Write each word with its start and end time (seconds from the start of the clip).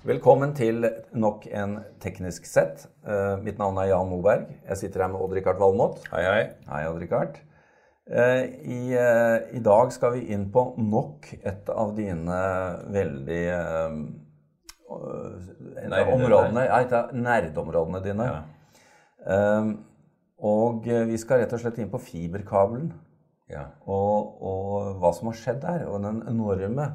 Velkommen 0.00 0.54
til 0.56 0.86
nok 1.12 1.44
en 1.52 1.74
teknisk 2.00 2.46
sett. 2.48 2.86
Uh, 3.04 3.36
mitt 3.44 3.58
navn 3.60 3.76
er 3.82 3.90
Jan 3.90 4.08
Moberg. 4.08 4.46
Jeg 4.64 4.80
sitter 4.80 5.04
her 5.04 5.10
med 5.12 5.20
Odd-Rikard 5.20 5.60
Valmot. 5.60 6.00
Hei, 6.14 6.22
hei. 6.24 6.44
Hei, 6.70 6.86
Odd-Rikard. 6.88 7.36
Uh, 8.08 8.46
i, 8.64 8.78
uh, 8.96 9.50
I 9.52 9.60
dag 9.60 9.92
skal 9.92 10.16
vi 10.16 10.22
inn 10.32 10.48
på 10.54 10.64
nok 10.80 11.28
et 11.36 11.68
av 11.74 11.92
dine 11.98 12.40
veldig 12.96 13.44
nei, 14.90 16.00
områdene, 16.00 16.56
nei, 16.56 16.66
et 16.80 16.96
av 16.96 17.12
nerdeområdene 17.14 18.00
dine. 18.04 18.30
Ja. 18.30 18.40
Eh, 19.20 19.70
og 20.40 20.86
eh, 20.88 21.04
vi 21.10 21.18
skal 21.20 21.42
rett 21.42 21.52
og 21.52 21.60
slett 21.60 21.78
inn 21.82 21.90
på 21.92 22.00
fiberkabelen 22.00 22.88
Ja. 23.50 23.66
og, 23.84 24.38
og 24.40 25.00
hva 25.02 25.10
som 25.12 25.28
har 25.28 25.36
skjedd 25.36 25.60
der, 25.64 25.84
og 25.90 26.00
den 26.06 26.22
enorme 26.30 26.86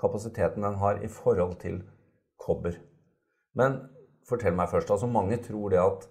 kapasiteten 0.00 0.64
den 0.64 0.78
har 0.80 1.02
i 1.04 1.10
forhold 1.12 1.58
til 1.60 1.82
kobber. 2.40 2.76
Men 3.54 3.80
fortell 4.28 4.56
meg 4.56 4.70
først, 4.72 4.90
altså 4.90 5.08
mange 5.10 5.38
tror 5.44 5.72
det 5.72 5.80
at 5.82 6.08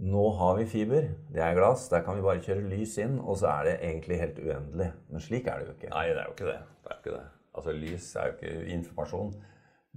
nå 0.00 0.22
har 0.38 0.54
vi 0.56 0.64
fiber, 0.70 1.10
det 1.32 1.42
er 1.44 1.56
glass, 1.58 1.88
der 1.92 2.04
kan 2.06 2.16
vi 2.16 2.24
bare 2.24 2.40
kjøre 2.40 2.68
lys 2.70 2.96
inn, 3.02 3.18
og 3.20 3.36
så 3.36 3.50
er 3.52 3.66
det 3.68 3.74
egentlig 3.84 4.20
helt 4.20 4.38
uendelig. 4.40 4.88
Men 5.10 5.24
slik 5.24 5.48
er 5.50 5.60
det 5.60 5.68
jo 5.68 5.76
ikke. 5.76 5.90
Nei, 5.92 6.06
det 6.08 6.22
er 6.22 6.28
jo 6.28 6.36
ikke 6.36 6.48
det. 6.48 6.58
det, 6.84 6.90
er 6.90 6.94
jo 6.94 7.02
ikke 7.02 7.16
det. 7.18 7.26
Altså, 7.50 7.74
Lys 7.76 8.06
er 8.16 8.28
jo 8.28 8.36
ikke 8.36 8.74
informasjon. 8.76 9.32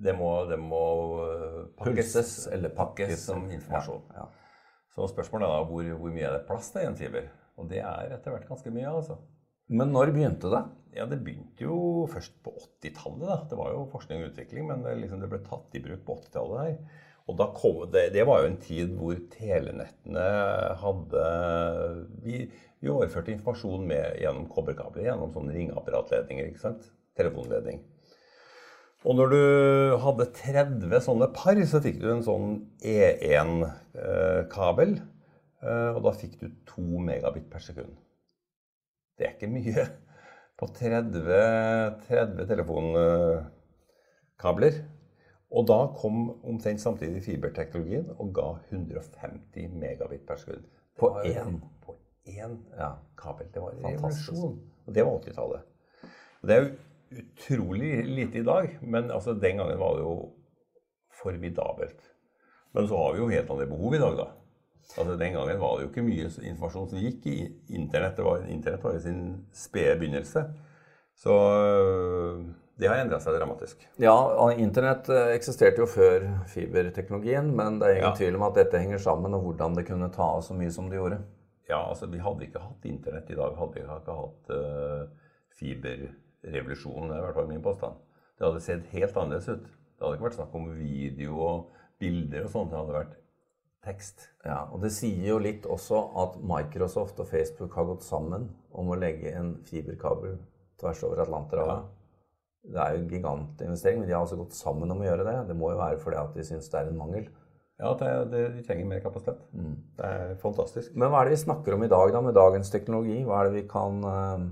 Det 0.04 0.16
må, 0.18 0.30
det 0.50 0.58
må 0.60 0.84
øh, 1.24 1.60
pakkes, 1.78 1.94
Pulses 1.94 2.34
eller 2.52 2.74
pakkes. 2.76 3.14
som 3.30 3.46
informasjon. 3.52 4.02
Ja, 4.12 4.26
ja. 4.26 4.60
Så 4.94 5.08
spørsmålet 5.10 5.48
er 5.48 5.54
da 5.56 5.64
hvor, 5.70 5.88
hvor 6.02 6.14
mye 6.14 6.26
er 6.28 6.36
det 6.36 6.48
plass 6.50 6.72
til 6.74 6.84
i 6.84 6.90
en 6.90 6.98
fiber? 6.98 7.30
Og 7.58 7.70
det 7.70 7.80
er 7.82 8.12
etter 8.14 8.34
hvert 8.34 8.50
ganske 8.50 8.74
mye, 8.74 8.90
altså. 8.90 9.18
Men 9.70 9.94
når 9.94 10.12
begynte 10.14 10.52
det? 10.52 10.64
Ja, 10.94 11.08
Det 11.10 11.24
begynte 11.26 11.66
jo 11.66 12.06
først 12.12 12.36
på 12.46 12.54
80-tallet. 12.54 13.28
da. 13.28 13.38
Det 13.50 13.58
var 13.58 13.72
jo 13.74 13.88
forskning 13.92 14.22
og 14.22 14.30
utvikling, 14.32 14.68
men 14.70 14.84
det, 14.86 14.94
liksom, 15.02 15.24
det 15.24 15.32
ble 15.32 15.40
tatt 15.46 15.74
i 15.74 15.82
bruk 15.82 16.04
på 16.06 16.20
80-tallet 16.22 16.62
her. 16.62 16.76
Og 17.32 17.40
det, 17.94 18.10
det 18.12 18.26
var 18.28 18.42
jo 18.42 18.50
en 18.50 18.60
tid 18.60 18.90
hvor 19.00 19.16
telenettene 19.32 20.24
hadde 20.82 21.22
Vi, 22.26 22.42
vi 22.84 22.92
overførte 22.92 23.32
informasjon 23.32 23.86
med, 23.88 24.18
gjennom 24.20 24.50
kobberkabler, 24.52 25.06
gjennom 25.08 25.32
sånne 25.32 25.56
ringeapparatledninger. 25.56 26.52
ikke 26.52 26.66
sant? 26.66 26.90
Telefonledning. 27.16 27.80
Og 29.04 29.18
når 29.20 29.34
du 29.34 29.42
hadde 30.04 30.30
30 30.36 31.02
sånne 31.04 31.28
par, 31.36 31.60
så 31.68 31.82
fikk 31.84 32.00
du 32.02 32.10
en 32.12 32.24
sånn 32.24 32.54
E1-kabel. 32.84 34.98
Og 35.64 36.00
da 36.04 36.12
fikk 36.16 36.40
du 36.42 36.48
2 36.68 37.00
megabit 37.08 37.48
per 37.52 37.64
sekund. 37.64 37.94
Det 39.20 39.28
er 39.28 39.36
ikke 39.36 39.52
mye 39.52 39.86
på 40.64 40.68
30, 40.80 42.00
30 42.08 42.48
telefonkabler. 42.48 44.74
Og 45.54 45.68
da 45.70 45.76
kom 46.00 46.16
omtrent 46.50 46.82
samtidig 46.82 47.22
fiberteknologien 47.28 48.08
og 48.18 48.32
ga 48.34 48.48
150 48.72 49.68
megabit 49.78 50.24
per 50.28 50.38
skudd. 50.42 50.64
På 50.98 51.08
én? 51.26 51.60
På 51.84 51.92
én 52.26 52.58
Ja. 52.78 52.92
kabel. 53.18 53.48
Det 53.54 53.62
var 53.62 53.70
en 53.72 53.82
Fantastisk. 53.84 54.32
revolusjon. 54.32 54.60
Og 54.88 54.94
det 54.96 55.06
var 55.06 55.12
80-tallet. 55.20 55.62
Det 56.44 56.52
er 56.56 56.62
jo 56.64 56.70
utrolig 57.22 58.06
lite 58.06 58.38
i 58.40 58.44
dag, 58.44 58.78
men 58.82 59.12
altså 59.12 59.34
den 59.34 59.58
gangen 59.58 59.80
var 59.80 59.94
det 59.96 60.02
jo 60.02 60.30
formidabelt. 61.22 62.02
Men 62.74 62.88
så 62.88 62.98
har 62.98 63.14
vi 63.14 63.20
jo 63.20 63.28
helt 63.30 63.50
andre 63.50 63.66
behov 63.68 63.94
i 63.94 63.98
dag, 64.00 64.18
da. 64.18 64.26
Altså 64.98 65.16
Den 65.18 65.34
gangen 65.34 65.60
var 65.60 65.78
det 65.78 65.86
jo 65.86 65.90
ikke 65.92 66.04
mye 66.06 66.28
informasjon 66.30 66.90
som 66.92 67.00
gikk 67.02 67.26
i 67.32 67.38
internett. 67.74 68.18
Det 68.18 68.26
var, 68.26 68.44
internett 68.52 68.84
var 68.84 68.98
i 68.98 69.02
sin 69.02 69.24
spede 69.56 69.96
begynnelse. 70.00 70.44
Så 71.18 71.34
øh, 71.34 72.44
det 72.80 72.90
har 72.90 73.00
endra 73.02 73.20
seg 73.22 73.36
dramatisk. 73.38 73.84
Ja, 74.02 74.14
og 74.14 74.58
Internett 74.60 75.10
eh, 75.14 75.32
eksisterte 75.38 75.84
jo 75.84 75.86
før 75.90 76.26
fiberteknologien, 76.50 77.52
men 77.56 77.78
det 77.80 77.88
er 77.90 78.00
ingen 78.00 78.10
Ja. 78.10 78.16
tvil 78.18 78.36
om 78.40 78.46
at 78.48 78.56
dette 78.58 78.82
henger 78.82 78.98
sammen, 79.02 79.34
og 79.38 79.42
hvordan 79.46 79.76
det 79.78 79.86
kunne 79.88 80.10
ta 80.14 80.26
av 80.38 80.42
så 80.42 80.58
mye 80.58 80.72
som 80.74 80.90
det 80.90 80.98
gjorde. 80.98 81.20
Ja, 81.70 81.80
altså 81.90 82.10
Vi 82.12 82.18
hadde 82.20 82.44
ikke 82.48 82.60
hatt 82.64 82.86
internett 82.90 83.30
i 83.30 83.38
dag, 83.38 83.54
hadde 83.58 83.74
vi 83.78 83.84
ikke 83.86 84.18
hatt 84.18 84.50
uh, 84.52 85.06
fiberrevolusjonen. 85.60 87.10
Det 87.10 87.16
er 87.16 87.22
i 87.22 87.26
hvert 87.28 87.38
fall 87.38 87.48
min 87.50 87.64
påstand. 87.64 88.02
Det 88.38 88.48
hadde 88.48 88.64
sett 88.66 88.90
helt 88.94 89.18
annerledes 89.18 89.50
ut. 89.54 89.64
Det 89.70 90.04
hadde 90.06 90.18
ikke 90.18 90.28
vært 90.28 90.40
snakk 90.40 90.56
om 90.58 90.68
video 90.76 91.38
og 91.46 91.70
bilder 92.02 92.48
og 92.48 92.52
sånt. 92.52 92.74
Det 92.74 92.80
hadde 92.82 92.98
vært 92.98 93.16
tekst. 93.84 94.30
Ja, 94.46 94.64
og 94.72 94.82
Det 94.84 94.92
sier 94.96 95.28
jo 95.34 95.42
litt 95.42 95.68
også 95.70 96.00
at 96.24 96.40
Microsoft 96.40 97.20
og 97.20 97.30
Facebook 97.30 97.76
har 97.78 97.88
gått 97.90 98.06
sammen 98.06 98.50
om 98.72 98.90
å 98.90 99.00
legge 99.00 99.34
en 99.36 99.56
fiberkabel 99.68 100.38
tvers 100.82 101.04
over 101.08 101.24
Atlanterhavet. 101.24 101.92
Det 102.64 102.80
er 102.80 102.96
jo 102.96 103.02
en 103.02 103.10
gigantinvestering, 103.12 104.00
men 104.00 104.08
de 104.08 104.16
har 104.16 104.24
altså 104.24 104.40
gått 104.40 104.56
sammen 104.56 104.92
om 104.92 105.02
å 105.04 105.08
gjøre 105.08 105.26
det. 105.28 105.38
Det 105.50 105.56
må 105.60 105.74
jo 105.74 105.82
være 105.82 106.00
fordi 106.00 106.20
at 106.22 106.36
de 106.38 106.46
syns 106.48 106.70
det 106.72 106.80
er 106.80 106.92
en 106.92 107.00
mangel. 107.00 107.26
Ja, 107.82 107.92
det, 108.00 108.10
det, 108.32 108.44
de 108.56 108.64
trenger 108.64 108.88
mer 108.88 109.02
kapasitet. 109.04 109.42
Det 109.98 110.08
er 110.08 110.36
fantastisk. 110.40 110.94
Men 110.96 111.12
hva 111.12 111.22
er 111.22 111.28
det 111.28 111.36
vi 111.36 111.44
snakker 111.44 111.76
om 111.76 111.84
i 111.84 111.92
dag, 111.92 112.12
da, 112.16 112.22
med 112.24 112.38
dagens 112.38 112.72
teknologi? 112.72 113.18
Hva 113.28 113.42
er 113.42 113.50
det 113.50 113.58
vi 113.58 113.66
kan 113.68 113.98
eh, 114.08 114.46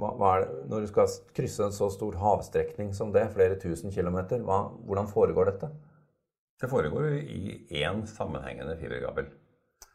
hva, 0.00 0.12
hva 0.16 0.30
det, 0.40 0.62
Når 0.70 0.86
du 0.86 0.88
skal 0.92 1.18
krysse 1.36 1.66
en 1.66 1.76
så 1.76 1.90
stor 1.92 2.16
havstrekning 2.22 2.94
som 2.96 3.12
det, 3.12 3.26
flere 3.34 3.58
tusen 3.60 3.92
kilometer, 3.92 4.40
hva, 4.46 4.62
hvordan 4.88 5.10
foregår 5.10 5.52
dette? 5.52 5.70
Det 6.60 6.70
foregår 6.72 7.10
jo 7.10 7.18
i 7.20 7.56
én 7.82 8.04
sammenhengende 8.08 8.78
fiberkabel. 8.80 9.28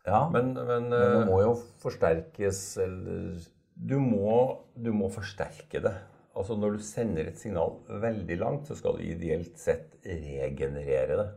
Ja, 0.06 0.28
Men, 0.34 0.54
men, 0.54 0.90
men 0.90 0.90
det 0.94 1.02
eh, 1.22 1.26
må 1.30 1.42
jo 1.44 1.56
forsterkes 1.82 2.62
eller 2.82 3.42
du, 3.76 3.98
må, 4.02 4.38
du 4.78 4.92
må 4.94 5.10
forsterke 5.14 5.82
det. 5.82 5.94
Altså 6.38 6.56
Når 6.58 6.78
du 6.78 6.86
sender 6.86 7.28
et 7.28 7.40
signal 7.42 7.80
veldig 8.02 8.38
langt, 8.40 8.70
så 8.70 8.78
skal 8.78 8.98
du 8.98 9.04
ideelt 9.06 9.58
sett 9.60 9.98
regenerere 10.06 11.18
det. 11.20 11.28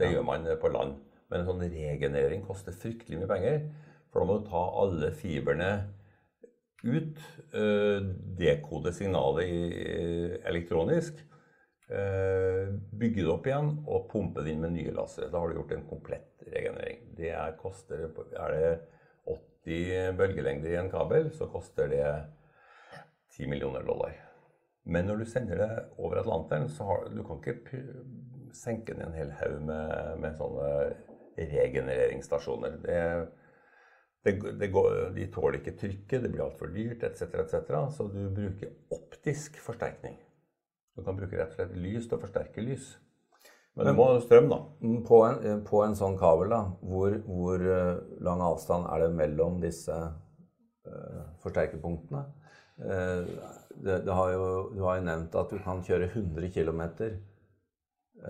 Det 0.00 0.10
gjør 0.10 0.26
man 0.26 0.48
på 0.60 0.72
land. 0.72 0.96
Men 1.30 1.42
en 1.42 1.48
sånn 1.48 1.62
regenerering 1.62 2.42
koster 2.46 2.74
fryktelig 2.74 3.20
mye 3.20 3.30
penger. 3.30 3.60
For 4.10 4.22
da 4.22 4.26
må 4.26 4.38
du 4.40 4.48
ta 4.48 4.62
alle 4.82 5.12
fibrene 5.14 5.70
ut, 6.80 7.20
øh, 7.54 8.08
dekode 8.40 8.92
signalet 8.96 10.40
elektronisk, 10.48 11.20
bygge 11.90 13.24
det 13.24 13.30
opp 13.32 13.46
igjen 13.48 13.72
og 13.90 14.04
pumpe 14.12 14.44
det 14.46 14.52
inn 14.52 14.62
med 14.62 14.76
nye 14.76 14.92
lasere. 14.94 15.30
Da 15.32 15.40
har 15.42 15.50
du 15.50 15.58
gjort 15.58 15.72
en 15.74 15.88
komplett 15.90 16.44
regenerering. 16.46 17.00
Det 17.18 17.32
er, 17.34 17.56
koster, 17.58 18.04
er 18.38 18.54
det 18.54 18.70
80 19.66 20.16
bølgelengder 20.18 20.70
i 20.70 20.78
en 20.80 20.90
kabel, 20.92 21.30
så 21.34 21.48
koster 21.50 21.90
det 21.90 22.06
10 23.36 23.50
millioner 23.50 23.82
dollar. 23.86 24.14
Men 24.84 25.06
når 25.06 25.20
du 25.20 25.24
sender 25.28 25.60
det 25.60 25.72
over 25.98 26.22
Atlanteren, 26.22 26.68
så 26.68 26.86
har 26.88 27.10
du 27.12 27.20
kan 27.26 27.42
ikke 27.42 27.82
senke 28.56 28.94
ned 28.96 29.10
en 29.10 29.18
hel 29.18 29.34
haug 29.42 29.60
med, 29.66 30.16
med 30.22 30.38
sånne 30.38 30.70
regenereringsstasjoner. 31.36 32.80
Det, 32.82 33.02
det, 34.24 34.34
det 34.60 34.70
går, 34.72 35.12
de 35.16 35.28
tåler 35.32 35.60
ikke 35.60 35.76
trykket, 35.78 36.24
det 36.24 36.32
blir 36.32 36.46
altfor 36.46 36.72
dyrt 36.74 37.04
etc., 37.06 37.36
etc. 37.44 37.76
Så 37.96 38.08
du 38.12 38.24
bruker 38.34 38.74
optisk 38.96 39.60
forsterkning. 39.62 40.18
Du 41.00 41.06
kan 41.06 41.16
bruke 41.16 41.38
rett 41.38 41.54
og 41.54 41.62
slett 41.62 41.78
lys 41.80 42.08
til 42.08 42.18
å 42.18 42.22
forsterke 42.22 42.64
lys. 42.64 42.90
Men 43.78 43.86
du 43.86 43.94
må 43.96 44.08
ha 44.10 44.18
strøm, 44.20 44.50
da. 44.50 44.58
Mm, 44.82 44.98
På 45.06 45.22
en, 45.28 45.62
på 45.64 45.80
en 45.84 45.96
sånn 45.96 46.18
kabel, 46.20 46.50
da, 46.52 46.64
hvor, 46.84 47.14
hvor 47.24 47.62
eh, 47.64 47.94
lang 48.26 48.42
avstand 48.44 48.88
er 48.90 49.06
det 49.06 49.14
mellom 49.16 49.60
disse 49.62 49.94
uh, 49.94 51.22
forsterkerpunktene? 51.44 52.24
Uh, 52.80 53.30
det, 53.80 54.02
det 54.04 54.16
har 54.16 54.34
jo, 54.34 54.44
du 54.74 54.82
har 54.84 54.98
jo 54.98 55.06
nevnt 55.06 55.36
at 55.38 55.52
du 55.54 55.60
kan 55.64 55.80
kjøre 55.86 56.10
100 56.10 56.50
km. 56.52 56.82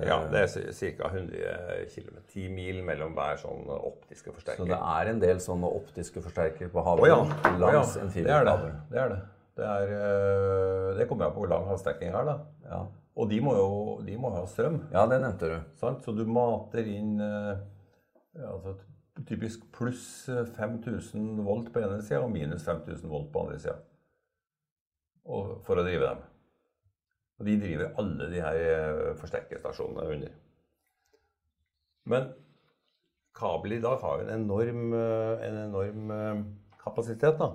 Ja, 0.06 0.20
det 0.30 0.44
er 0.44 0.52
ca. 1.00 1.08
100 1.08 1.88
km. 1.90 2.20
10 2.30 2.54
mil 2.54 2.84
mellom 2.86 3.16
hver 3.16 3.40
sånn 3.40 3.64
optiske 3.74 4.30
forsterker. 4.30 4.62
Så 4.62 4.70
det 4.70 4.78
er 4.78 5.10
en 5.10 5.22
del 5.24 5.42
sånne 5.42 5.72
optiske 5.80 6.22
forsterkere 6.22 6.70
på 6.70 6.84
havet 6.86 7.08
oh, 7.08 7.10
ja. 7.10 7.54
langs 7.58 7.96
oh, 7.96 7.98
ja. 7.98 8.06
en 8.06 8.12
Det 8.14 8.36
er 8.36 8.46
det. 8.46 8.74
Det 8.92 9.02
er 9.02 9.14
det. 9.16 9.20
Det, 9.56 9.66
er, 9.66 9.92
øh, 9.98 10.98
det 10.98 11.08
kommer 11.08 11.26
jeg 11.26 11.34
på 11.34 11.42
hvor 11.42 11.50
lang 11.50 11.66
halsdekning 11.68 12.14
er, 12.14 12.24
da. 12.24 12.36
Ja. 12.70 12.80
Og 13.16 13.30
de 13.30 13.40
må 13.44 13.54
jo 13.56 13.70
de 14.06 14.16
må 14.16 14.30
ha 14.32 14.44
strøm. 14.46 14.80
ja, 14.92 15.04
det 15.10 15.20
nevnte 15.20 15.50
du. 15.50 15.58
Sant? 15.80 16.04
Så 16.04 16.14
du 16.16 16.24
mater 16.30 16.86
inn 16.86 17.18
ja, 17.20 18.46
altså, 18.46 18.76
typisk 19.26 19.66
pluss 19.74 20.30
5000 20.56 21.42
volt 21.44 21.72
på 21.74 21.82
ene 21.82 21.98
sida 22.02 22.22
og 22.24 22.30
minus 22.32 22.64
5000 22.64 23.10
volt 23.10 23.32
på 23.32 23.42
andre 23.44 23.58
sida. 23.58 23.78
For 25.66 25.78
å 25.78 25.84
drive 25.84 26.06
dem. 26.06 26.22
Og 27.40 27.48
de 27.48 27.56
driver 27.60 27.98
alle 28.00 28.28
de 28.30 28.40
her 28.44 29.12
forsterkerstasjonene 29.20 30.06
under. 30.14 30.32
Men 32.10 32.30
kabel 33.36 33.76
i 33.76 33.82
dag 33.82 34.00
har 34.00 34.20
jo 34.20 34.26
en 34.26 34.34
enorm, 34.38 34.94
en 34.94 35.60
enorm 35.66 36.14
kapasitet. 36.80 37.38
da. 37.38 37.52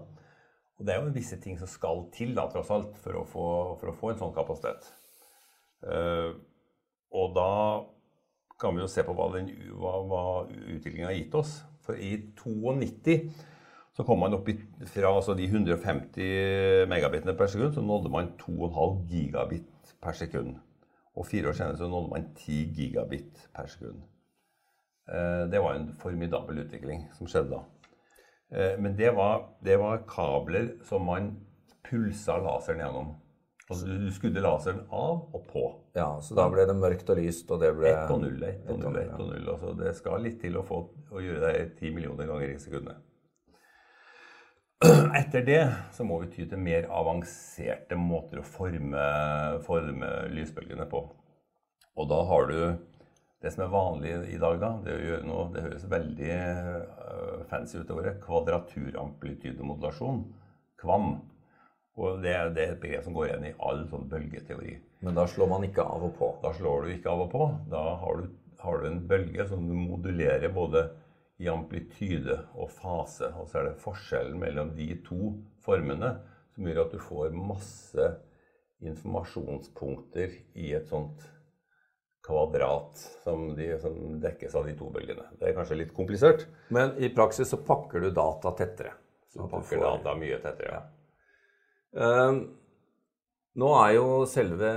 Og 0.76 0.88
det 0.88 0.94
er 0.94 1.02
jo 1.02 1.16
visse 1.16 1.38
ting 1.42 1.58
som 1.60 1.70
skal 1.72 2.06
til 2.16 2.34
da, 2.36 2.48
tross 2.52 2.72
alt, 2.74 2.98
for 3.04 3.22
å 3.22 3.26
få, 3.30 3.48
for 3.80 3.92
å 3.92 3.96
få 3.96 4.12
en 4.12 4.22
sånn 4.22 4.36
kapasitet. 4.36 4.90
Uh, 5.86 6.36
og 7.16 7.36
da 7.36 7.52
kan 8.60 8.76
vi 8.76 8.84
jo 8.84 8.90
se 8.92 9.04
på 9.06 9.16
hva, 9.16 9.30
den, 9.36 9.52
hva, 9.76 9.98
hva 10.08 10.24
utviklingen 10.50 11.10
har 11.10 11.16
gitt 11.18 11.36
oss. 11.38 11.58
For 11.86 12.00
i 12.00 12.16
92 12.36 13.20
så 13.96 14.04
kom 14.04 14.20
man 14.20 14.36
opp 14.36 14.50
i, 14.52 14.58
fra 14.92 15.14
altså 15.14 15.36
de 15.38 15.46
150 15.48 16.90
megabitene 16.92 17.36
per 17.40 17.52
sekund, 17.52 17.76
så 17.78 17.84
nådde 17.84 18.12
man 18.12 18.34
2,5 18.42 18.98
gigabit 19.12 19.94
per 20.04 20.18
sekund. 20.20 20.58
Og 21.16 21.28
fire 21.30 21.52
år 21.52 21.56
senere 21.56 21.80
så 21.80 21.88
nådde 21.88 22.12
man 22.12 22.28
10 22.36 22.74
gigabit 22.76 23.46
per 23.56 23.72
sekund. 23.72 24.04
Eh, 25.08 25.46
det 25.52 25.62
var 25.64 25.78
en 25.78 25.94
formidabel 26.02 26.66
utvikling 26.66 27.06
som 27.16 27.30
skjedde 27.30 27.54
da. 27.54 27.62
Eh, 28.56 28.80
men 28.80 28.96
det 28.96 29.12
var, 29.12 29.50
det 29.60 29.78
var 29.78 30.04
kabler 30.08 30.72
som 30.88 31.06
man 31.06 31.34
pulsa 31.90 32.38
laseren 32.40 32.80
gjennom. 32.80 33.14
Altså 33.66 33.88
du 33.90 34.12
skudde 34.14 34.44
laseren 34.46 34.84
av 34.94 35.34
og 35.34 35.48
på. 35.50 35.64
Ja, 35.98 36.22
Så 36.22 36.38
da 36.38 36.46
ble 36.54 36.68
det 36.70 36.76
mørkt 36.78 37.10
og 37.10 37.18
lyst, 37.18 37.50
og 37.52 37.60
det 37.64 37.74
ble 37.76 37.90
Ett 37.90 38.14
og 38.14 38.22
null, 38.22 38.44
ett 38.46 38.70
og 38.70 38.80
null, 38.80 39.00
ett 39.02 39.18
og 39.18 39.32
null. 39.32 39.50
Altså, 39.50 39.74
det 39.80 39.96
skal 39.98 40.24
litt 40.24 40.38
til 40.44 40.60
å, 40.60 40.64
få, 40.64 40.84
å 41.12 41.24
gjøre 41.24 41.50
det 41.50 41.66
ti 41.80 41.92
millioner 41.96 42.30
ganger 42.30 42.54
i 42.54 42.60
sekundet. 42.62 43.02
Etter 45.20 45.46
det 45.48 45.62
så 45.96 46.06
må 46.08 46.20
vi 46.22 46.32
ty 46.36 46.46
til 46.52 46.62
mer 46.62 46.88
avanserte 46.94 47.98
måter 47.98 48.44
å 48.44 48.46
forme, 48.46 49.06
forme 49.66 50.12
lysbølgene 50.36 50.86
på. 50.92 51.02
Og 51.96 52.12
da 52.12 52.22
har 52.30 52.52
du 52.52 52.60
det 53.44 53.52
som 53.52 53.64
er 53.66 53.74
vanlig 53.74 54.12
i 54.32 54.38
dag, 54.42 54.60
da, 54.62 54.72
det 54.86 54.94
å 54.96 55.06
gjøre 55.06 55.28
noe 55.28 55.52
Det 55.54 55.64
høres 55.66 55.84
veldig 55.92 56.34
uh, 56.34 57.44
fancy 57.50 57.78
ut 57.78 57.92
det. 57.92 58.14
Kvadraturamplitydemodulasjon. 58.24 60.20
KVAM. 60.82 61.10
Og 61.96 62.08
det 62.24 62.36
det 62.56 62.64
er 62.64 62.72
et 62.74 62.82
begrep 62.82 63.04
som 63.06 63.16
går 63.16 63.26
igjen 63.28 63.50
i 63.52 63.58
all 63.68 63.82
sånn 63.92 64.10
bølgeteori. 64.12 64.74
Men 65.06 65.14
da 65.16 65.24
slår 65.30 65.48
man 65.52 65.68
ikke 65.68 65.84
av 65.84 66.02
og 66.08 66.14
på? 66.20 66.28
Da 66.44 66.50
slår 66.58 66.78
du 66.84 66.88
ikke 66.96 67.12
av 67.12 67.22
og 67.28 67.30
på. 67.32 67.44
Da 67.72 67.84
har 68.02 68.14
du, 68.20 68.26
har 68.64 68.76
du 68.82 68.86
en 68.90 69.08
bølge 69.08 69.44
som 69.52 69.60
du 69.68 69.76
modulerer 69.78 70.50
både 70.56 70.82
i 71.40 71.48
amplityde 71.52 72.38
og 72.56 72.72
fase. 72.72 73.28
Og 73.40 73.46
så 73.52 73.60
er 73.60 73.64
det 73.70 73.84
forskjellen 73.84 74.40
mellom 74.42 74.74
de 74.76 74.90
to 75.08 75.36
formene 75.66 76.12
som 76.56 76.68
gjør 76.68 76.86
at 76.86 76.94
du 76.96 77.00
får 77.04 77.36
masse 77.36 78.06
informasjonspunkter 78.86 80.30
i 80.60 80.74
et 80.76 80.88
sånt 80.90 81.24
kvadrat 82.26 83.00
som, 83.24 83.48
de, 83.58 83.70
som, 83.82 83.96
dekkes 84.22 84.58
av 84.58 84.68
de 84.68 84.74
to 84.78 84.90
bølgene. 84.94 85.28
Det 85.40 85.50
er 85.50 85.56
kanskje 85.58 85.80
litt 85.84 85.94
komplisert. 85.96 86.48
Men 86.74 86.96
i 86.98 87.12
praksis 87.14 87.52
så 87.54 87.62
pakker 87.66 88.02
du 88.02 88.10
data 88.16 88.54
tettere. 88.58 88.96
Så 89.30 89.44
du 89.44 89.50
pakker 89.52 89.78
får... 89.78 89.86
data 89.86 90.16
mye 90.20 90.40
tettere, 90.44 90.80
ja. 90.80 90.84
Um, 91.96 92.42
nå 93.56 93.72
er 93.80 93.94
jo 93.96 94.08
selve, 94.28 94.70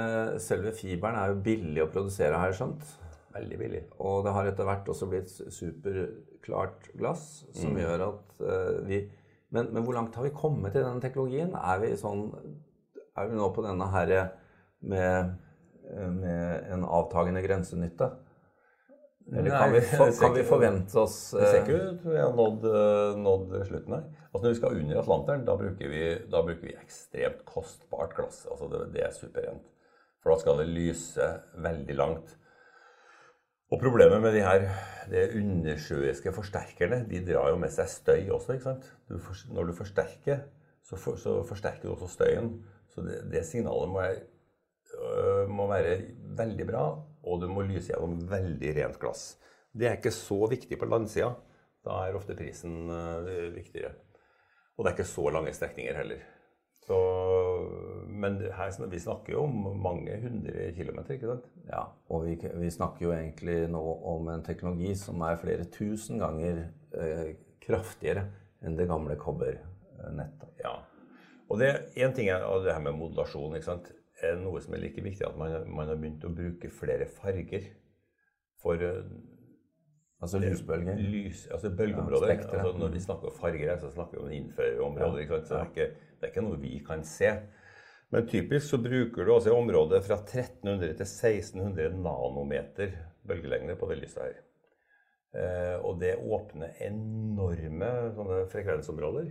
selve, 0.43 0.71
fiberen 0.77 1.19
er 1.19 1.33
jo 1.33 1.41
billig 1.49 1.83
å 1.83 1.91
produsere, 1.91 2.39
har 2.39 2.53
jeg 2.53 2.61
skjønt. 2.61 2.93
Veldig 3.35 3.59
billig. 3.59 3.83
Og 4.07 4.21
det 4.27 4.35
har 4.37 4.51
etter 4.51 4.69
hvert 4.69 4.91
også 4.93 5.09
blitt 5.11 5.33
superklart 5.33 6.93
glass, 6.99 7.25
som 7.57 7.75
mm. 7.75 7.81
gjør 7.83 8.05
at 8.13 8.45
uh, 8.45 8.77
vi 8.87 9.03
men, 9.49 9.71
men, 9.73 9.81
hvor 9.81 9.97
langt 9.97 10.17
har 10.19 10.27
vi 10.27 10.35
kommet 10.37 10.75
i 10.77 10.83
denne 10.83 11.01
teknologien? 11.01 11.55
Er 11.57 11.79
vi, 11.81 11.95
sånn, 11.97 12.27
er 13.17 13.31
vi 13.31 13.39
nå 13.39 13.47
på 13.57 13.65
denne 13.65 13.87
herre 13.95 14.27
med, 14.85 15.39
med 15.89 16.73
en 16.73 16.85
avtagende 16.85 17.43
grensenytte? 17.45 18.11
Eller 19.33 19.51
kan, 19.51 19.73
vi, 19.73 19.81
for, 19.81 20.13
kan 20.21 20.35
vi, 20.35 20.43
forvente 20.49 20.97
oss 21.03 21.17
Det 21.37 21.49
ser 21.51 21.59
ikke 21.61 21.81
ut 21.91 21.99
som 22.01 22.13
vi 22.15 22.21
har 22.21 22.31
nådd, 22.33 22.63
eh, 22.65 23.19
nådd 23.21 23.51
slutten 23.69 23.97
her. 23.99 24.07
Altså 24.31 24.41
Når 24.41 24.55
vi 24.55 24.59
skal 24.61 24.79
under 24.81 25.01
Atlanteren, 25.03 25.45
da 25.45 25.57
bruker 25.61 25.93
vi, 25.93 26.05
da 26.33 26.41
bruker 26.47 26.65
vi 26.65 26.77
ekstremt 26.79 27.43
kostbart 27.49 28.15
glass. 28.17 28.47
Altså 28.49 28.71
det, 28.73 28.81
det 28.95 29.05
er 29.05 29.13
superrent. 29.13 29.67
For 30.23 30.33
da 30.33 30.39
skal 30.41 30.63
det 30.63 30.71
lyse 30.73 31.29
veldig 31.61 31.99
langt. 31.99 32.33
Og 33.69 33.83
problemet 33.83 34.23
med 34.25 34.33
de 34.33 34.41
her 34.41 34.65
de 35.13 35.27
undersjøiske 35.37 36.33
forsterkerne, 36.33 37.03
de 37.11 37.21
drar 37.27 37.51
jo 37.53 37.61
med 37.61 37.73
seg 37.73 37.91
støy 37.93 38.31
også. 38.33 38.57
ikke 38.57 38.65
sant? 38.71 38.89
Du 39.11 39.19
for, 39.21 39.37
når 39.53 39.69
du 39.69 39.77
forsterker, 39.77 40.41
så, 40.89 40.97
for, 40.97 41.21
så, 41.21 41.43
forsterker 41.49 41.85
du 41.85 41.93
også 41.93 42.09
støyen. 42.17 42.55
Så 42.89 43.05
det, 43.05 43.21
det 43.33 43.45
signalet 43.45 43.93
må 43.93 44.07
øh, 44.09 44.23
må 45.53 45.67
være, 45.71 45.99
veldig 46.39 46.67
bra, 46.69 46.87
og 47.27 47.43
du 47.43 47.49
må 47.51 47.67
lyse 47.67 47.93
gjennom 47.93 48.17
veldig 48.31 48.73
rent 48.79 48.99
glass. 49.03 49.37
Det 49.75 49.89
er 49.89 49.99
ikke 49.99 50.15
så 50.15 50.41
viktig 50.51 50.79
på 50.81 50.89
landsida. 50.89 51.33
Da 51.87 52.03
er 52.05 52.17
ofte 52.19 52.37
prisen 52.39 52.91
øh, 52.91 53.55
viktigere. 53.55 53.95
Og 54.77 54.85
det 54.85 54.91
er 54.91 54.97
ikke 54.97 55.11
så 55.11 55.31
lange 55.35 55.55
strekninger 55.55 55.97
heller. 55.99 56.25
Så, 56.89 56.97
men 58.09 58.39
her, 58.41 58.71
vi 58.89 59.01
snakker 59.03 59.35
jo 59.35 59.45
om 59.45 59.81
mange 59.83 60.15
hundre 60.23 60.71
kilometer, 60.77 61.17
ikke 61.19 61.29
sant? 61.35 61.49
Ja, 61.69 61.83
og 62.09 62.25
vi, 62.25 62.39
vi, 62.63 62.71
snakker 62.73 63.05
jo 63.05 63.13
egentlig 63.13 63.59
nå 63.69 63.83
om 64.09 64.31
en 64.33 64.45
teknologi 64.47 64.95
som 64.97 65.21
er 65.27 65.41
flere 65.41 65.67
tusen 65.75 66.23
ganger 66.23 66.63
eh, 66.97 67.35
kraftigere 67.61 68.25
enn 68.65 68.79
det 68.79 68.89
gamle 68.89 69.19
kobbernettet. 69.21 70.49
Ja, 70.65 70.79
og 71.49 71.61
det 71.61 71.75
én 71.99 72.15
ting 72.17 72.31
er 72.33 72.47
det 72.65 72.73
her 72.73 72.83
med 72.87 72.97
modulasjon. 72.97 73.59
ikke 73.59 73.69
sant? 73.69 73.93
Noe 74.43 74.61
som 74.63 74.75
er 74.75 74.83
like 74.83 75.03
viktig, 75.05 75.27
at 75.27 75.37
man, 75.39 75.55
man 75.71 75.91
har 75.91 75.99
begynt 75.99 76.25
å 76.27 76.35
bruke 76.35 76.71
flere 76.75 77.07
farger. 77.19 77.69
For 78.59 78.83
eh, 78.83 79.05
Altså 80.19 80.39
lysbølger? 80.43 80.97
Lys, 80.99 81.45
altså 81.47 81.71
bølgeområder. 81.79 82.33
Ja, 82.33 82.47
altså 82.59 82.79
når 82.79 82.89
vi 82.89 83.01
snakker 83.01 83.31
om 83.31 83.35
farger, 83.39 83.77
så 83.79 83.91
snakker 83.91 84.19
vi 84.19 84.25
om 84.25 84.33
innførerområder. 84.35 85.21
Ja, 85.23 85.39
så 85.45 85.55
det 85.55 85.61
er, 85.61 85.69
ikke, 85.71 85.87
det 86.11 86.27
er, 86.27 86.33
ikke, 86.33 86.43
noe 86.43 86.59
vi 86.59 86.73
kan 86.87 87.05
se. 87.07 87.31
Men 88.11 88.27
typisk 88.27 88.67
så 88.67 88.81
bruker 88.83 89.25
du 89.25 89.33
også 89.35 89.55
området 89.55 90.01
fra 90.09 90.19
1300 90.19 90.97
til 90.99 91.07
1600 91.07 91.95
nanometer 92.03 92.97
bølgelengde 93.29 93.77
på 93.79 93.91
det 93.93 94.01
lyset 94.01 94.25
her. 94.25 94.41
Eh, 95.39 95.77
og 95.87 96.01
det 96.03 96.17
åpner 96.19 96.75
enorme 96.89 97.93
frekvensområder 98.51 99.31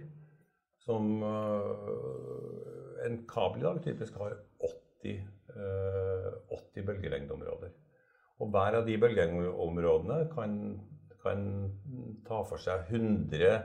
som 0.88 1.24
uh, 1.24 3.06
En 3.06 3.20
kabel 3.30 3.62
i 3.62 3.66
dag 3.68 3.82
typisk 3.84 4.16
har 4.20 4.38
80, 4.64 5.20
uh, 5.54 6.32
80 6.58 6.88
bølgelengdeområder. 6.88 7.74
Og 8.42 8.52
hver 8.54 8.80
av 8.80 8.88
de 8.88 8.98
bølgeområdene 9.02 10.18
kan, 10.34 10.56
kan 11.24 11.44
ta 12.28 12.42
for 12.48 12.62
seg 12.62 12.90
100 12.90 13.62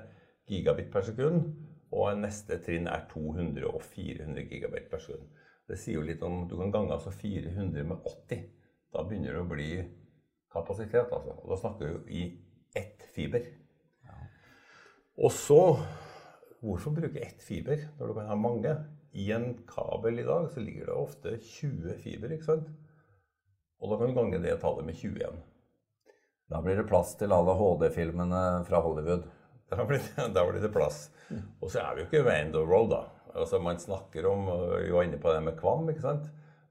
gigabit 0.48 0.90
per 0.92 1.06
sekund. 1.06 1.48
Og 1.92 2.20
neste 2.20 2.58
trinn 2.64 2.88
er 2.88 3.06
200 3.10 3.66
og 3.68 3.82
400 3.84 4.46
gigabit 4.48 4.88
per 4.92 5.02
sekund. 5.04 5.26
Det 5.68 5.78
sier 5.80 5.98
jo 5.98 6.06
litt 6.06 6.22
om 6.26 6.46
Du 6.50 6.56
kan 6.58 6.72
gange 6.74 6.94
altså 6.96 7.12
400 7.14 7.84
med 7.88 8.06
80. 8.28 8.46
Da 8.92 9.04
begynner 9.08 9.36
det 9.36 9.42
å 9.42 9.50
bli 9.50 9.72
kapasitet. 10.52 11.12
altså. 11.12 11.36
Og 11.40 11.52
da 11.52 11.60
snakker 11.60 11.98
vi 12.06 12.22
i 12.22 12.24
ett 12.76 13.04
fiber. 13.14 13.44
Ja. 14.04 14.16
Og 15.16 15.32
så 15.32 15.62
Hvorfor 16.62 16.94
bruke 16.94 17.18
ett 17.18 17.42
fiber 17.42 17.80
når 17.98 18.08
du 18.08 18.14
kan 18.14 18.28
ha 18.30 18.36
mange? 18.38 18.72
I 19.18 19.24
en 19.34 19.48
kabel 19.68 20.20
i 20.22 20.26
dag 20.26 20.46
så 20.50 20.62
ligger 20.62 20.86
det 20.88 20.94
ofte 20.94 21.32
20 21.36 21.96
fiber. 22.04 22.32
ikke 22.32 22.46
sant? 22.46 22.68
Og 23.82 23.90
da 23.90 23.98
kan 23.98 24.12
du 24.12 24.18
gange 24.20 24.38
det 24.44 24.60
tallet 24.62 24.86
med 24.86 24.94
21. 24.94 25.40
Da 26.52 26.60
blir 26.62 26.78
det 26.78 26.86
plass 26.86 27.16
til 27.18 27.34
alle 27.34 27.56
HD-filmene 27.58 28.42
fra 28.68 28.82
Hollywood. 28.84 29.26
Da 29.72 29.86
blir, 29.88 30.02
det, 30.04 30.26
da 30.34 30.42
blir, 30.44 30.60
det, 30.60 30.68
plass. 30.68 31.06
Og 31.64 31.70
så 31.72 31.80
er 31.80 31.94
vi 31.94 32.02
jo 32.02 32.06
ikke 32.10 32.26
ved 32.26 32.34
end 32.36 32.56
of 32.60 32.66
road, 32.68 32.90
da. 32.92 32.98
Altså, 33.32 33.56
man 33.56 33.78
snakker 33.80 34.26
om 34.28 34.42
Vi 34.82 34.90
var 34.92 35.06
inne 35.06 35.16
på 35.16 35.32
det 35.32 35.38
med 35.46 35.56
kvam. 35.56 35.88
ikke 35.88 36.04
sant? 36.04 36.26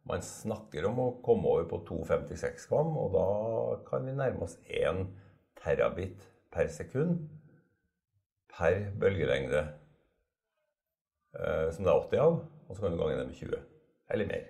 Man 0.06 0.22
snakker 0.22 0.86
om 0.86 1.00
å 1.02 1.08
komme 1.26 1.50
over 1.50 1.66
på 1.72 1.82
256 1.88 2.68
kvam, 2.70 2.94
og 3.02 3.16
da 3.18 3.26
kan 3.90 4.06
vi 4.06 4.14
nærme 4.14 4.46
oss 4.46 4.60
1 4.70 5.02
terabit 5.58 6.30
per 6.54 6.70
sekund 6.70 7.26
per 8.54 8.92
bølgelengde. 9.02 9.66
Eh, 11.40 11.68
som 11.72 11.86
det 11.86 11.92
er 11.92 12.02
80 12.10 12.24
av, 12.26 12.40
og 12.68 12.76
så 12.76 12.84
kan 12.84 12.94
du 12.94 13.00
gange 13.00 13.20
det 13.20 13.28
med 13.30 13.38
20. 13.40 13.62
Eller 14.12 14.28
mer. 14.28 14.48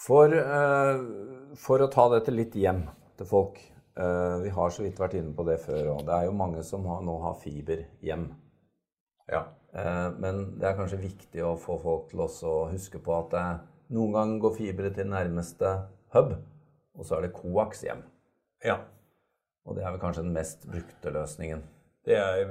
For, 0.00 0.32
uh, 0.32 1.56
for, 1.58 1.82
å 1.82 1.90
ta 1.90 2.06
dette 2.12 2.32
litt 2.32 2.54
hjem 2.56 2.84
til 3.18 3.26
folk 3.28 3.58
uh, 3.98 4.38
Vi 4.40 4.52
har 4.54 4.70
så 4.72 4.84
vidt 4.84 5.00
vært 5.02 5.16
inne 5.18 5.34
på 5.36 5.44
det 5.48 5.58
før 5.64 5.96
òg. 5.96 6.04
Det 6.06 6.14
er 6.14 6.28
jo 6.28 6.36
mange 6.38 6.62
som 6.64 6.86
har, 6.88 7.02
nå 7.04 7.16
har 7.24 7.34
fiber 7.42 7.82
hjem. 8.06 8.30
Ja. 9.30 9.48
Men 9.70 10.56
det 10.58 10.66
er 10.66 10.74
kanskje 10.74 10.96
viktig 10.98 11.44
å 11.46 11.52
få 11.60 11.76
folk 11.78 12.08
til 12.10 12.24
å 12.24 12.54
huske 12.72 12.98
på 12.98 13.12
at 13.14 13.28
det, 13.30 13.42
noen 13.94 14.16
ganger 14.16 14.40
går 14.42 14.56
fiberet 14.56 14.96
til 14.98 15.06
nærmeste 15.12 15.70
hub, 16.16 16.32
og 16.98 17.06
så 17.06 17.20
er 17.20 17.28
det 17.28 17.36
koaks 17.36 17.84
hjem. 17.86 18.02
Ja. 18.66 18.80
Og 19.62 19.78
det 19.78 19.84
er 19.84 19.94
vel 19.94 20.02
kanskje 20.02 20.24
den 20.26 20.34
mest 20.34 20.66
brukte 20.66 21.14
løsningen. 21.14 21.62
Det 22.02 22.18
er, 22.18 22.50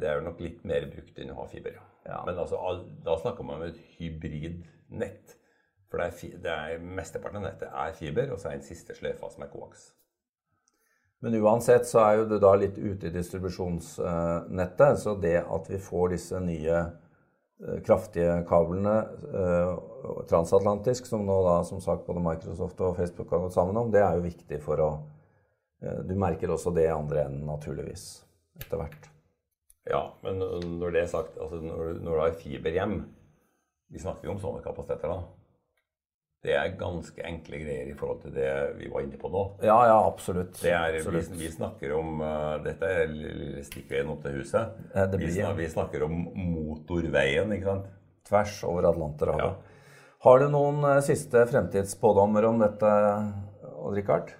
det 0.00 0.08
er 0.08 0.24
nok 0.24 0.40
litt 0.40 0.64
mer 0.64 0.88
brukt 0.88 1.20
enn 1.20 1.34
å 1.34 1.42
ha 1.42 1.50
fiber, 1.52 1.76
ja. 1.76 1.84
Ja. 2.04 2.22
Men 2.26 2.38
altså, 2.38 2.60
da 3.04 3.16
snakker 3.18 3.44
man 3.44 3.60
om 3.60 3.66
et 3.68 3.80
hybridnett. 3.98 5.36
For 5.90 6.00
det 6.00 6.06
er, 6.06 6.38
det 6.42 6.54
er, 6.54 6.86
mesteparten 6.98 7.38
av 7.38 7.46
nettet 7.46 7.70
er 7.70 7.94
fiber, 7.96 8.32
og 8.34 8.40
så 8.40 8.50
er 8.50 8.58
en 8.58 8.66
siste 8.66 8.96
sløyfa 8.96 9.30
som 9.30 9.44
er 9.46 9.52
koaks. 9.52 9.92
Men 11.24 11.38
uansett 11.40 11.86
så 11.88 12.02
er 12.02 12.18
jo 12.18 12.26
det 12.28 12.40
da 12.42 12.50
litt 12.58 12.76
ute 12.76 13.08
i 13.08 13.14
distribusjonsnettet. 13.14 14.98
Så 15.00 15.14
det 15.22 15.38
at 15.40 15.70
vi 15.70 15.78
får 15.80 16.12
disse 16.12 16.40
nye 16.44 16.82
eh, 16.82 17.78
kraftige 17.86 18.42
kablene 18.48 18.98
eh, 19.30 19.70
transatlantisk, 20.28 21.08
som 21.08 21.24
nå 21.24 21.38
da 21.46 21.56
som 21.64 21.80
sagt 21.80 22.04
både 22.10 22.26
Microsoft 22.26 22.84
og 22.84 22.98
Facebook 22.98 23.32
har 23.32 23.46
gått 23.46 23.56
sammen 23.56 23.80
om, 23.80 23.94
det 23.94 24.04
er 24.04 24.18
jo 24.18 24.26
viktig 24.26 24.60
for 24.66 24.84
å 24.84 24.92
eh, 25.80 26.02
Du 26.04 26.12
merker 26.18 26.52
også 26.52 26.74
det 26.76 26.90
i 26.90 26.92
andre 26.92 27.24
enden, 27.24 27.46
naturligvis, 27.48 28.08
etter 28.60 28.82
hvert. 28.82 29.13
Ja, 29.90 30.02
men 30.24 30.40
når 30.78 30.94
det 30.94 31.04
er 31.04 31.10
sagt, 31.12 31.36
altså 31.36 31.60
når, 31.60 31.98
når 32.00 32.10
du 32.14 32.20
har 32.22 32.36
fiber 32.40 32.72
hjem 32.72 33.00
Vi 33.92 34.00
snakker 34.00 34.30
jo 34.30 34.32
om 34.32 34.38
sånne 34.40 34.62
kapasiteter, 34.64 35.10
da. 35.12 35.44
Det 36.44 36.52
er 36.52 36.74
ganske 36.76 37.24
enkle 37.24 37.58
greier 37.62 37.88
i 37.88 37.94
forhold 37.96 38.18
til 38.20 38.34
det 38.36 38.48
vi 38.76 38.88
var 38.92 39.04
inne 39.04 39.16
på 39.20 39.30
nå. 39.32 39.44
Ja, 39.64 39.78
ja, 39.88 39.96
absolutt. 40.04 40.58
Det 40.60 40.72
er, 40.76 40.90
vi, 40.92 41.00
absolutt. 41.00 41.30
vi 41.40 41.48
snakker 41.52 41.94
om 41.96 42.20
uh, 42.20 42.56
Dette 42.64 42.90
er 43.00 43.12
lille 43.12 43.62
stikkveien 43.64 44.10
opp 44.12 44.20
til 44.26 44.42
huset. 44.42 44.74
Eh, 44.92 45.06
blir, 45.14 45.22
vi, 45.24 45.30
snakker, 45.38 45.60
vi 45.62 45.68
snakker 45.72 46.04
om 46.04 46.18
motorveien, 46.36 47.54
ikke 47.56 47.70
sant? 47.70 47.88
Tvers 48.28 48.58
over 48.68 48.90
Atlanterhavet. 48.90 49.72
Har 50.24 50.40
du 50.40 50.46
noen 50.52 50.84
uh, 50.84 51.00
siste 51.04 51.46
fremtidsspådommer 51.48 52.48
om 52.50 52.60
dette, 52.60 52.92
Odd-Rikard? 53.80 54.36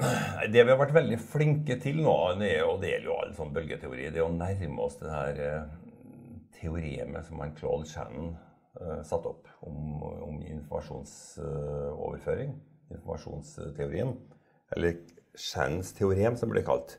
Det 0.00 0.62
vi 0.64 0.70
har 0.70 0.78
vært 0.80 0.94
veldig 0.96 1.18
flinke 1.20 1.76
til 1.82 1.96
nå, 2.04 2.10
og 2.10 2.40
det 2.40 2.50
gjelder 2.54 3.08
jo 3.08 3.18
all 3.18 3.32
sånn 3.36 3.54
bølgeteori, 3.54 4.12
det 4.12 4.20
er 4.22 4.28
å 4.28 4.32
nærme 4.32 4.80
oss 4.86 4.96
det 5.00 5.10
her 5.12 5.34
eh, 5.44 5.64
teoremet 6.56 7.26
som 7.26 7.40
han 7.42 7.56
Claude 7.58 7.86
Shannon 7.88 8.30
eh, 8.80 9.00
satte 9.06 9.28
opp 9.34 9.46
om, 9.66 9.78
om 10.30 10.36
informasjonsoverføring. 10.40 12.52
informasjonsteorien. 12.90 14.10
Eller 14.76 14.92
Shannons 15.38 15.92
teorem, 15.94 16.36
som 16.36 16.48
det 16.48 16.54
blir 16.58 16.68
kalt. 16.68 16.98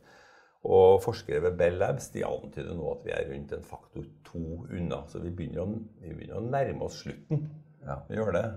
Og 0.62 1.01
forskere 1.01 1.41
ved 1.48 1.57
Bell 1.57 1.79
Labs 1.81 2.12
de 2.13 2.21
antyder 2.25 2.75
nå 2.77 2.86
at 2.91 3.05
vi 3.05 3.12
er 3.15 3.29
rundt 3.31 3.53
en 3.55 3.65
faktor 3.65 4.03
to 4.27 4.41
unna. 4.69 5.00
Så 5.10 5.17
vi 5.24 5.31
begynner 5.33 5.62
å, 5.63 5.67
vi 6.03 6.13
begynner 6.13 6.38
å 6.38 6.45
nærme 6.45 6.86
oss 6.86 6.98
slutten. 7.01 7.38
Ja. 7.81 7.95
Vi 8.10 8.15
gjør 8.19 8.31
det. 8.38 8.48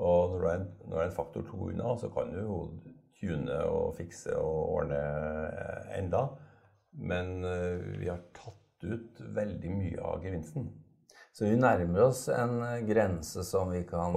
Og 0.00 0.18
når 0.36 0.40
du 0.42 0.46
er 0.98 1.06
en 1.06 1.16
faktor 1.16 1.42
to 1.48 1.56
unna, 1.70 1.88
så 1.98 2.06
kan 2.12 2.26
du 2.32 2.38
jo 2.42 2.56
tune 3.20 3.62
og 3.68 3.96
fikse 3.98 4.34
og 4.38 4.74
ordne 4.76 5.00
eh, 5.00 5.96
enda. 6.00 6.26
Men 6.92 7.44
eh, 7.46 7.80
vi 8.00 8.08
har 8.10 8.22
tatt 8.36 8.56
ut 8.84 9.20
veldig 9.36 9.72
mye 9.76 10.04
av 10.12 10.24
gevinsten. 10.24 10.70
Så 11.30 11.46
vi 11.46 11.58
nærmer 11.60 12.08
oss 12.08 12.24
en 12.32 12.58
eh, 12.66 12.84
grense 12.88 13.44
som 13.46 13.70
vi 13.74 13.84
kan 13.88 14.16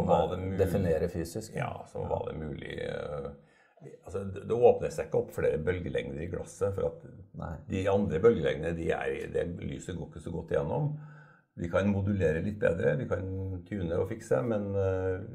definere 0.57 1.09
fysisk. 1.11 1.55
Ja, 1.59 1.83
så 1.91 2.05
var 2.09 2.29
det 2.29 2.39
mulig 2.39 2.77
altså, 4.05 4.23
Det 4.23 4.55
åpner 4.55 4.93
seg 4.93 5.09
ikke 5.09 5.21
opp 5.21 5.33
flere 5.35 5.59
bølgelengder 5.61 6.23
i 6.23 6.29
glasset. 6.31 6.73
For 6.77 6.89
at 6.89 7.03
Nei. 7.39 7.55
de 7.69 7.87
andre 7.91 8.21
bølgelengdene, 8.23 8.75
de 8.77 8.91
er, 8.95 9.17
det 9.33 9.49
lyset 9.61 9.99
går 9.99 10.09
ikke 10.09 10.23
så 10.23 10.33
godt 10.33 10.55
igjennom. 10.55 10.93
Vi 11.53 11.69
kan 11.69 11.91
modulere 11.93 12.41
litt 12.41 12.57
bedre, 12.57 12.95
vi 12.97 13.05
kan 13.05 13.27
tune 13.67 13.97
og 14.01 14.07
fikse, 14.09 14.39
men 14.41 14.71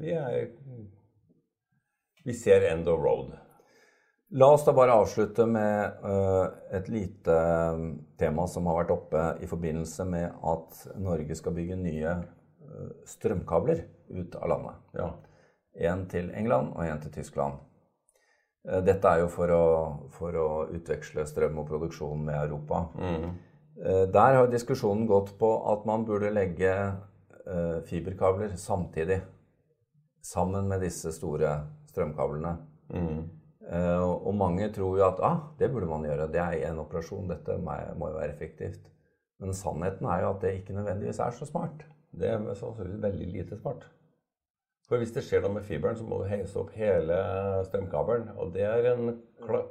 vi 0.01 0.11
er 0.11 0.49
Vi 2.27 2.33
ser 2.35 2.65
end 2.67 2.89
of 2.91 2.99
road. 2.99 3.29
La 4.31 4.51
oss 4.53 4.65
da 4.65 4.73
bare 4.77 4.93
avslutte 4.93 5.45
med 5.49 6.03
eh, 6.05 6.49
et 6.77 6.89
lite 6.93 7.33
eh, 7.33 7.79
tema 8.19 8.45
som 8.47 8.67
har 8.69 8.83
vært 8.83 8.91
oppe 8.93 9.23
i 9.41 9.47
forbindelse 9.49 10.05
med 10.05 10.35
at 10.51 10.83
Norge 11.01 11.37
skal 11.37 11.55
bygge 11.55 11.77
nye 11.79 12.11
eh, 12.13 12.91
strømkabler 13.09 13.81
ut 14.13 14.37
av 14.37 14.51
landet. 14.51 14.83
Ja. 14.99 15.09
En 15.89 16.05
til 16.11 16.29
England 16.37 16.75
og 16.75 16.85
en 16.85 17.01
til 17.01 17.15
Tyskland. 17.15 17.57
Dette 18.85 19.07
er 19.07 19.21
jo 19.23 19.29
for 19.31 19.49
å, 19.55 19.65
for 20.13 20.35
å 20.35 20.47
utveksle 20.75 21.23
strøm 21.25 21.61
og 21.61 21.69
produksjon 21.69 22.25
med 22.27 22.35
Europa. 22.35 22.81
Mm. 22.99 23.29
Der 24.11 24.35
har 24.35 24.49
diskusjonen 24.51 25.07
gått 25.07 25.31
på 25.39 25.53
at 25.71 25.85
man 25.87 26.03
burde 26.05 26.33
legge 26.35 26.73
fiberkabler 27.87 28.57
samtidig. 28.59 29.21
Sammen 30.25 30.67
med 30.67 30.83
disse 30.83 31.13
store 31.15 31.53
strømkablene. 31.87 32.57
Mm. 32.91 33.23
Eh, 33.69 34.01
Og 34.01 34.33
mange 34.35 34.69
tror 34.73 34.97
jo 34.97 35.05
at 35.05 35.19
ah, 35.21 35.39
det 35.59 35.71
burde 35.71 35.89
man 35.89 36.05
gjøre, 36.07 36.31
det 36.33 36.41
er 36.41 36.71
én 36.71 36.81
operasjon, 36.81 37.29
dette 37.29 37.57
må 37.61 37.75
jo 38.09 38.17
være 38.17 38.33
effektivt. 38.33 38.89
Men 39.39 39.53
sannheten 39.55 40.07
er 40.09 40.23
jo 40.23 40.33
at 40.33 40.41
det 40.43 40.53
ikke 40.57 40.75
nødvendigvis 40.75 41.19
er 41.23 41.31
så 41.31 41.45
smart. 41.47 41.85
Det 42.11 42.27
er 42.27 42.53
sannsynligvis 42.57 43.03
veldig 43.03 43.27
lite 43.31 43.57
smart. 43.59 43.85
For 44.89 44.97
hvis 44.97 45.13
det 45.13 45.21
skjer 45.23 45.43
noe 45.45 45.53
med 45.59 45.67
fiberen, 45.67 45.95
så 45.95 46.03
må 46.03 46.17
du 46.17 46.25
heise 46.31 46.57
opp 46.59 46.71
hele 46.73 47.17
strømkabelen. 47.67 48.31
Og 48.41 48.53
det 48.55 48.65
er 48.65 48.89
en 48.95 49.13
kla 49.45 49.61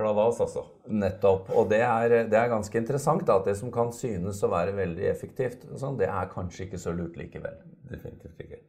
kladas, 0.00 0.38
altså. 0.40 0.62
Nettopp. 0.86 1.50
Og 1.52 1.68
det 1.68 1.82
er, 1.84 2.14
det 2.30 2.38
er 2.38 2.48
ganske 2.48 2.78
interessant 2.78 3.26
da, 3.26 3.36
at 3.40 3.50
det 3.50 3.56
som 3.58 3.74
kan 3.74 3.90
synes 3.92 4.40
å 4.46 4.52
være 4.54 4.72
veldig 4.78 5.10
effektivt, 5.10 5.66
sånn, 5.76 5.98
det 6.00 6.08
er 6.08 6.30
kanskje 6.32 6.68
ikke 6.68 6.80
så 6.80 6.94
lurt 6.96 7.18
likevel. 7.20 7.58
Definitivt 7.90 8.40
ikke. 8.46 8.62